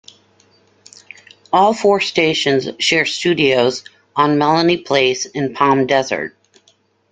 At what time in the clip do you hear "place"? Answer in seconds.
4.81-5.27